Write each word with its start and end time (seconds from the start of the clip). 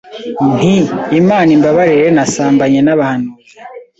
nti 0.55 0.73
Imana 1.19 1.49
imbabarire 1.57 2.07
nasambanye 2.15 2.79
n’abahanuzi, 2.83 3.55